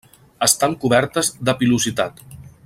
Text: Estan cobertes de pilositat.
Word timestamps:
Estan 0.45 0.73
cobertes 0.85 1.29
de 1.51 1.57
pilositat. 1.61 2.25